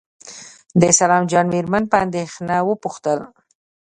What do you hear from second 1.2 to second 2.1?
جان مېرمن په